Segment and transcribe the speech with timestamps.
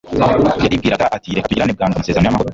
[0.63, 2.49] yaribwiraga ati reka tugirane bwangu amasezerano y'amahoro